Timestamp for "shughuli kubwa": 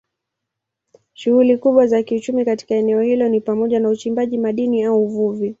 1.13-1.87